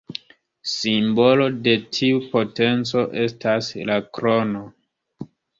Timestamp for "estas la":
3.27-4.01